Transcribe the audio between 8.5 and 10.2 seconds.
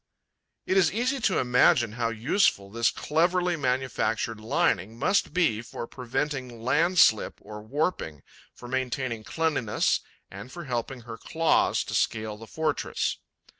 for maintaining cleanliness